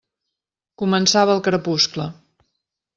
Començava 0.83 1.37
el 1.37 1.45
crepuscle. 1.51 2.11